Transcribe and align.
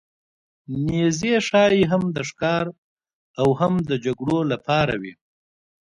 نیزې 0.85 1.33
ښايي 1.47 1.83
هم 1.91 2.03
د 2.15 2.17
ښکار 2.29 2.65
او 3.41 3.47
هم 3.59 3.73
د 3.89 3.91
جګړو 4.05 4.39
لپاره 4.51 4.93
وې. 5.01 5.13